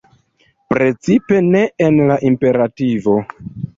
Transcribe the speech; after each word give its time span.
Precipe 0.73 1.41
ne 1.49 1.63
en 1.89 2.01
la 2.13 2.17
imperativo. 2.31 3.19